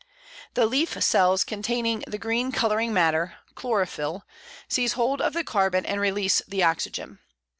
The 0.55 0.65
leaf 0.65 0.99
cells 1.03 1.43
containing 1.43 2.03
the 2.07 2.17
green 2.17 2.51
colouring 2.51 2.91
matter 2.91 3.37
(chlorophyll) 3.53 4.25
seize 4.67 4.93
hold 4.93 5.21
of 5.21 5.33
the 5.33 5.43
carbon 5.43 5.85
and 5.85 6.01
release 6.01 6.41
the 6.47 6.63
oxygen. 6.63 7.19